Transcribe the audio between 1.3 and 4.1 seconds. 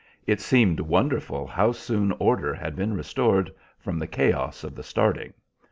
how soon order had been restored from the